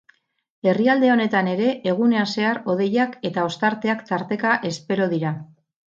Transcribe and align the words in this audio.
Herrialde 0.69 1.11
honetan 1.15 1.49
ere 1.51 1.67
egunean 1.91 2.29
zehar 2.31 2.61
hodeiak 2.73 3.15
eta 3.31 3.47
ostarteak 3.51 4.03
tarteka 4.11 4.55
espero 4.71 5.13
dira. 5.13 5.35